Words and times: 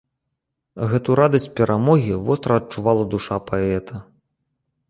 Гэту 0.93 1.17
радасць 1.19 1.45
перамогі 1.59 2.13
востра 2.31 2.53
адчувала 2.63 3.03
душа 3.15 3.35
паэта. 3.51 4.01